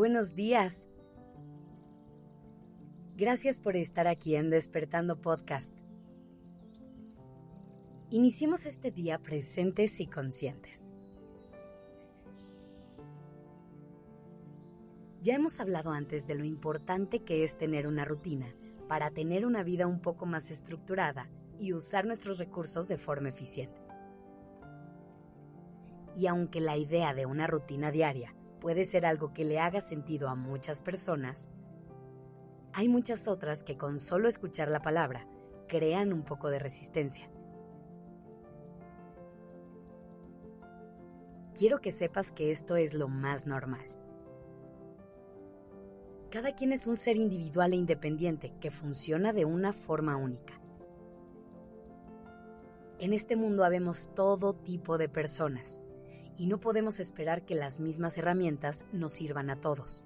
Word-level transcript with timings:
Buenos 0.00 0.34
días. 0.34 0.88
Gracias 3.16 3.60
por 3.60 3.76
estar 3.76 4.06
aquí 4.06 4.34
en 4.34 4.48
Despertando 4.48 5.20
Podcast. 5.20 5.76
Iniciemos 8.08 8.64
este 8.64 8.90
día 8.90 9.18
presentes 9.18 10.00
y 10.00 10.06
conscientes. 10.06 10.88
Ya 15.20 15.34
hemos 15.34 15.60
hablado 15.60 15.90
antes 15.90 16.26
de 16.26 16.34
lo 16.34 16.44
importante 16.44 17.22
que 17.22 17.44
es 17.44 17.58
tener 17.58 17.86
una 17.86 18.06
rutina 18.06 18.46
para 18.88 19.10
tener 19.10 19.44
una 19.44 19.62
vida 19.62 19.86
un 19.86 20.00
poco 20.00 20.24
más 20.24 20.50
estructurada 20.50 21.28
y 21.58 21.74
usar 21.74 22.06
nuestros 22.06 22.38
recursos 22.38 22.88
de 22.88 22.96
forma 22.96 23.28
eficiente. 23.28 23.82
Y 26.16 26.26
aunque 26.26 26.62
la 26.62 26.78
idea 26.78 27.12
de 27.12 27.26
una 27.26 27.46
rutina 27.46 27.90
diaria 27.90 28.34
puede 28.60 28.84
ser 28.84 29.06
algo 29.06 29.32
que 29.32 29.44
le 29.44 29.58
haga 29.58 29.80
sentido 29.80 30.28
a 30.28 30.34
muchas 30.34 30.82
personas, 30.82 31.48
hay 32.72 32.88
muchas 32.88 33.26
otras 33.26 33.64
que 33.64 33.76
con 33.76 33.98
solo 33.98 34.28
escuchar 34.28 34.68
la 34.68 34.82
palabra 34.82 35.26
crean 35.66 36.12
un 36.12 36.22
poco 36.22 36.50
de 36.50 36.58
resistencia. 36.58 37.28
Quiero 41.58 41.80
que 41.80 41.90
sepas 41.90 42.30
que 42.30 42.50
esto 42.52 42.76
es 42.76 42.94
lo 42.94 43.08
más 43.08 43.46
normal. 43.46 43.84
Cada 46.30 46.54
quien 46.54 46.72
es 46.72 46.86
un 46.86 46.96
ser 46.96 47.16
individual 47.16 47.72
e 47.72 47.76
independiente 47.76 48.54
que 48.60 48.70
funciona 48.70 49.32
de 49.32 49.44
una 49.44 49.72
forma 49.72 50.16
única. 50.16 50.60
En 53.00 53.12
este 53.12 53.34
mundo 53.34 53.64
habemos 53.64 54.14
todo 54.14 54.54
tipo 54.54 54.96
de 54.96 55.08
personas 55.08 55.80
y 56.40 56.46
no 56.46 56.58
podemos 56.58 57.00
esperar 57.00 57.44
que 57.44 57.54
las 57.54 57.80
mismas 57.80 58.16
herramientas 58.16 58.86
nos 58.94 59.12
sirvan 59.12 59.50
a 59.50 59.60
todos. 59.60 60.02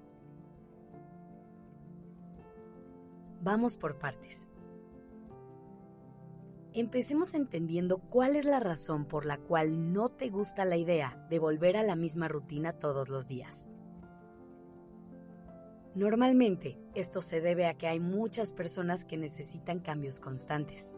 Vamos 3.41 3.77
por 3.77 3.99
partes. 3.99 4.49
Empecemos 6.73 7.35
entendiendo 7.35 7.99
cuál 7.99 8.35
es 8.35 8.43
la 8.43 8.59
razón 8.59 9.05
por 9.05 9.25
la 9.25 9.37
cual 9.37 9.93
no 9.93 10.09
te 10.09 10.29
gusta 10.29 10.65
la 10.65 10.75
idea 10.75 11.25
de 11.29 11.39
volver 11.39 11.77
a 11.77 11.83
la 11.83 11.95
misma 11.95 12.27
rutina 12.27 12.73
todos 12.73 13.07
los 13.07 13.29
días. 13.29 13.69
Normalmente, 15.93 16.77
esto 16.95 17.21
se 17.21 17.39
debe 17.39 17.65
a 17.65 17.77
que 17.77 17.87
hay 17.87 18.01
muchas 18.01 18.51
personas 18.51 19.05
que 19.05 19.15
necesitan 19.15 19.79
cambios 19.79 20.19
constantes, 20.19 20.95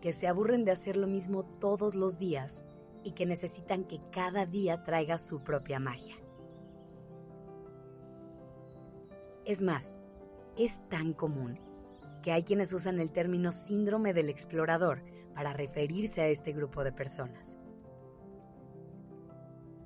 que 0.00 0.12
se 0.12 0.28
aburren 0.28 0.64
de 0.64 0.70
hacer 0.70 0.96
lo 0.96 1.08
mismo 1.08 1.42
todos 1.58 1.96
los 1.96 2.20
días 2.20 2.62
y 3.04 3.12
que 3.12 3.26
necesitan 3.26 3.84
que 3.84 4.00
cada 4.12 4.46
día 4.46 4.84
traiga 4.84 5.18
su 5.18 5.42
propia 5.42 5.78
magia. 5.80 6.16
Es 9.44 9.62
más, 9.62 9.98
es 10.56 10.86
tan 10.88 11.12
común 11.12 11.58
que 12.22 12.32
hay 12.32 12.42
quienes 12.42 12.72
usan 12.72 13.00
el 13.00 13.12
término 13.12 13.52
síndrome 13.52 14.12
del 14.12 14.28
explorador 14.28 15.02
para 15.34 15.52
referirse 15.52 16.20
a 16.20 16.28
este 16.28 16.52
grupo 16.52 16.84
de 16.84 16.92
personas. 16.92 17.56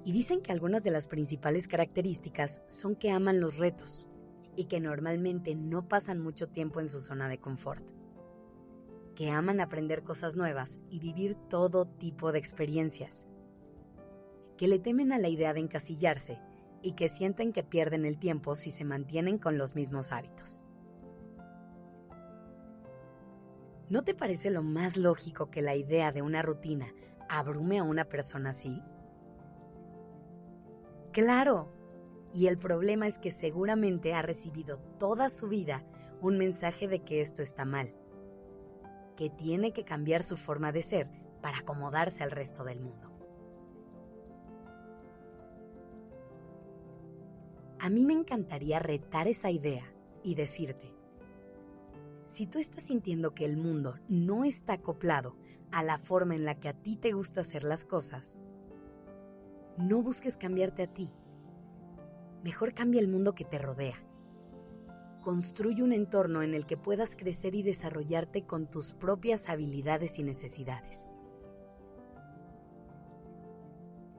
Y 0.05 0.13
dicen 0.13 0.41
que 0.41 0.51
algunas 0.51 0.83
de 0.83 0.91
las 0.91 1.07
principales 1.07 1.69
características 1.69 2.63
son 2.67 2.97
que 2.97 3.11
aman 3.11 3.41
los 3.41 3.59
retos 3.59 4.09
y 4.57 4.65
que 4.65 4.81
normalmente 4.81 5.55
no 5.55 5.87
pasan 5.87 6.21
mucho 6.21 6.49
tiempo 6.49 6.81
en 6.81 6.89
su 6.89 7.01
zona 7.01 7.29
de 7.29 7.39
confort 7.39 8.02
que 9.15 9.31
aman 9.31 9.61
aprender 9.61 10.03
cosas 10.03 10.37
nuevas 10.37 10.81
y 10.89 10.99
vivir 10.99 11.35
todo 11.49 11.87
tipo 11.87 12.33
de 12.33 12.39
experiencias, 12.39 13.27
que 14.57 14.69
le 14.69 14.79
temen 14.79 15.13
a 15.13 15.19
la 15.19 15.29
idea 15.29 15.53
de 15.55 15.61
encasillarse 15.61 16.39
y 16.83 16.93
que 16.93 17.09
sienten 17.09 17.53
que 17.53 17.63
pierden 17.63 18.05
el 18.05 18.19
tiempo 18.19 18.55
si 18.55 18.71
se 18.71 18.85
mantienen 18.85 19.39
con 19.39 19.59
los 19.59 19.75
mismos 19.75 20.13
hábitos. 20.13 20.65
¿No 23.89 24.03
te 24.03 24.15
parece 24.15 24.51
lo 24.51 24.63
más 24.63 24.97
lógico 24.97 25.51
que 25.51 25.61
la 25.61 25.77
idea 25.77 26.13
de 26.13 26.23
una 26.23 26.41
rutina 26.41 26.93
abrume 27.29 27.79
a 27.79 27.85
una 27.85 28.07
persona 28.07 28.51
así? 28.51 28.81
Claro, 31.13 31.71
y 32.33 32.47
el 32.47 32.57
problema 32.57 33.07
es 33.07 33.19
que 33.19 33.31
seguramente 33.31 34.15
ha 34.15 34.23
recibido 34.23 34.79
toda 34.99 35.29
su 35.29 35.49
vida 35.49 35.85
un 36.23 36.39
mensaje 36.39 36.89
de 36.89 37.01
que 37.01 37.21
esto 37.21 37.43
está 37.43 37.67
mal 37.67 37.95
que 39.17 39.31
tiene 39.31 39.73
que 39.73 39.85
cambiar 39.85 40.23
su 40.23 40.37
forma 40.37 40.73
de 40.73 40.83
ser 40.83 41.11
para 41.41 41.59
acomodarse 41.59 42.23
al 42.23 42.31
resto 42.31 42.65
del 42.65 42.81
mundo. 42.81 43.11
A 47.79 47.91
mí 47.91 48.05
me 48.05 48.13
encantaría 48.13 48.79
retar 48.79 49.27
esa 49.27 49.51
idea 49.51 49.93
y 50.23 50.37
decirte, 50.37 50.95
si 52.25 52.47
tú 52.47 52.59
estás 52.59 52.85
sintiendo 52.85 53.35
que 53.35 53.45
el 53.45 53.57
mundo 53.57 53.99
no 54.09 54.45
está 54.45 54.75
acoplado 54.75 55.37
a 55.73 55.83
la 55.83 55.99
forma 55.99 56.35
en 56.35 56.45
la 56.45 56.55
que 56.55 56.69
a 56.69 56.75
ti 56.75 56.97
te 56.97 57.13
gusta 57.13 57.41
hacer 57.41 57.65
las 57.65 57.85
cosas, 57.85 58.39
no 59.77 60.03
busques 60.03 60.37
cambiarte 60.37 60.85
a 60.85 60.87
ti. 60.87 61.13
Mejor 62.45 62.73
cambia 62.73 63.01
el 63.01 63.09
mundo 63.09 63.35
que 63.35 63.45
te 63.45 63.59
rodea 63.59 63.97
construye 65.23 65.83
un 65.83 65.93
entorno 65.93 66.43
en 66.43 66.53
el 66.53 66.67
que 66.67 66.77
puedas 66.77 67.17
crecer 67.17 67.55
y 67.55 67.63
desarrollarte 67.63 68.43
con 68.43 68.67
tus 68.67 68.93
propias 68.93 69.49
habilidades 69.49 70.19
y 70.19 70.25
necesidades. 70.25 71.07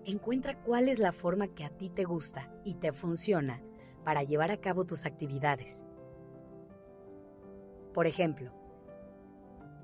Encuentra 0.05 0.59
cuál 0.61 0.89
es 0.89 0.99
la 0.99 1.11
forma 1.11 1.47
que 1.47 1.65
a 1.65 1.69
ti 1.69 1.89
te 1.89 2.03
gusta 2.03 2.51
y 2.63 2.75
te 2.75 2.91
funciona 2.91 3.61
para 4.03 4.23
llevar 4.23 4.51
a 4.51 4.57
cabo 4.57 4.85
tus 4.85 5.05
actividades. 5.05 5.85
Por 7.93 8.07
ejemplo, 8.07 8.51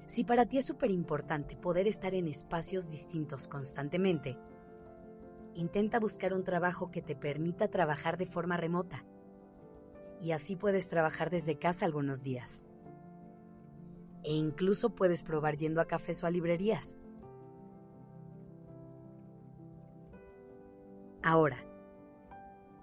si 0.07 0.23
para 0.23 0.45
ti 0.45 0.57
es 0.57 0.65
súper 0.65 0.89
importante 0.89 1.55
poder 1.55 1.87
estar 1.87 2.15
en 2.15 2.27
espacios 2.27 2.89
distintos 2.89 3.47
constantemente, 3.47 4.37
intenta 5.53 5.99
buscar 5.99 6.33
un 6.33 6.43
trabajo 6.43 6.89
que 6.89 7.01
te 7.01 7.15
permita 7.15 7.67
trabajar 7.67 8.17
de 8.17 8.25
forma 8.25 8.57
remota 8.57 9.05
y 10.21 10.31
así 10.31 10.55
puedes 10.55 10.89
trabajar 10.89 11.29
desde 11.29 11.57
casa 11.57 11.85
algunos 11.85 12.23
días. 12.23 12.63
E 14.23 14.33
incluso 14.33 14.95
puedes 14.95 15.23
probar 15.23 15.55
yendo 15.55 15.81
a 15.81 15.85
cafés 15.85 16.23
o 16.23 16.27
a 16.27 16.29
librerías. 16.29 16.97
Ahora, 21.21 21.57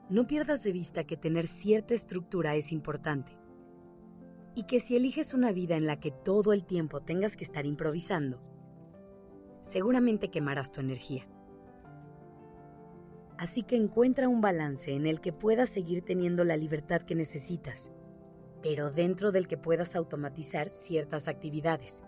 no 0.09 0.27
pierdas 0.27 0.63
de 0.63 0.73
vista 0.73 1.05
que 1.05 1.17
tener 1.17 1.47
cierta 1.47 1.95
estructura 1.95 2.55
es 2.55 2.73
importante 2.73 3.37
y 4.55 4.63
que 4.65 4.81
si 4.81 4.97
eliges 4.97 5.35
una 5.35 5.53
vida 5.53 5.77
en 5.77 5.87
la 5.87 6.01
que 6.01 6.11
todo 6.11 6.53
el 6.53 6.65
tiempo 6.65 7.03
tengas 7.03 7.37
que 7.37 7.45
estar 7.45 7.67
improvisando, 7.67 8.41
seguramente 9.63 10.31
quemarás 10.31 10.73
tu 10.73 10.81
energía. 10.81 11.29
Así 13.39 13.63
que 13.63 13.77
encuentra 13.77 14.29
un 14.29 14.41
balance 14.41 14.93
en 14.93 15.07
el 15.07 15.21
que 15.21 15.33
puedas 15.33 15.69
seguir 15.69 16.03
teniendo 16.03 16.43
la 16.45 16.57
libertad 16.57 17.03
que 17.03 17.15
necesitas, 17.15 17.93
pero 18.63 18.91
dentro 18.91 19.31
del 19.31 19.47
que 19.47 19.59
puedas 19.59 19.95
automatizar 19.95 20.71
ciertas 20.71 21.29
actividades. 21.29 22.03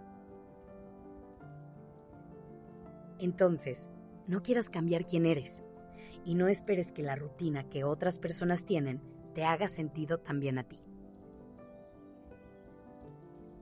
Entonces, 3.19 3.91
no 4.27 4.43
quieras 4.43 4.71
cambiar 4.71 5.05
quién 5.05 5.27
eres 5.27 5.62
y 6.25 6.34
no 6.34 6.49
esperes 6.49 6.93
que 6.93 7.03
la 7.03 7.17
rutina 7.17 7.69
que 7.69 7.84
otras 7.84 8.19
personas 8.19 8.65
tienen 8.65 9.03
te 9.34 9.44
haga 9.44 9.69
sentido 9.69 10.19
también 10.19 10.59
a 10.59 10.65
ti. 10.65 10.83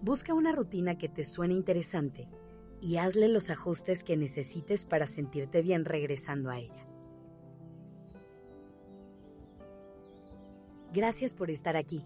Busca 0.03 0.35
una 0.35 0.53
rutina 0.53 0.95
que 0.95 1.09
te 1.09 1.25
suene 1.25 1.55
interesante 1.55 2.29
y 2.81 2.99
hazle 2.99 3.29
los 3.29 3.51
ajustes 3.51 4.05
que 4.05 4.17
necesites 4.17 4.85
para 4.85 5.07
sentirte 5.07 5.63
bien 5.63 5.85
regresando 5.85 6.51
a 6.51 6.59
ella. 6.59 6.86
Gracias 10.93 11.35
por 11.35 11.51
estar 11.51 11.77
aquí. 11.77 12.03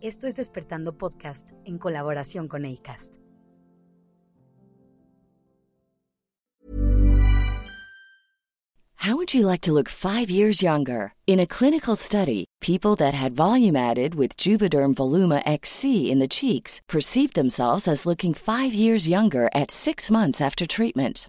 Esto 0.00 0.26
es 0.26 0.36
Despertando 0.36 0.96
Podcast 0.98 1.48
en 1.64 1.78
colaboración 1.78 2.48
con 2.48 2.64
ACAST. 2.64 3.22
How 9.02 9.16
would 9.16 9.34
you 9.34 9.48
like 9.48 9.62
to 9.62 9.72
look 9.72 9.88
five 9.88 10.30
years 10.30 10.62
younger? 10.62 11.14
In 11.26 11.40
a 11.40 11.46
clinical 11.46 11.96
study, 11.96 12.44
people 12.60 12.94
that 12.96 13.14
had 13.14 13.32
volume 13.32 13.74
added 13.74 14.14
with 14.14 14.36
Juvederm 14.36 14.94
Voluma 14.94 15.42
XC 15.44 16.08
in 16.08 16.20
the 16.20 16.28
cheeks 16.28 16.80
perceived 16.88 17.34
themselves 17.34 17.88
as 17.88 18.06
looking 18.06 18.32
five 18.32 18.72
years 18.72 19.08
younger 19.08 19.50
at 19.52 19.72
six 19.72 20.08
months 20.08 20.40
after 20.40 20.68
treatment. 20.68 21.28